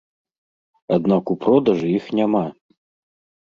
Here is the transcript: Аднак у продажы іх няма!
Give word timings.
Аднак 0.95 1.33
у 1.33 1.35
продажы 1.43 1.87
іх 1.99 2.09
няма! 2.21 2.43